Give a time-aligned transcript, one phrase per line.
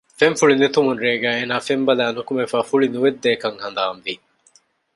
[0.19, 4.13] ފެންފުޅި ނެތުމުން ރޭގައި އޭނާ ފެން ބަލައި ނުކުމެފައި ފުޅި ނުވެއްދޭކަން ހަނދާންވި